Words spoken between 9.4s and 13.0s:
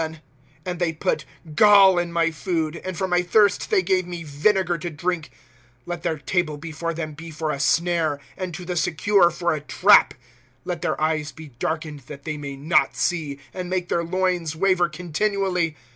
a trap. 53 Let their eyes be darkened, that they may not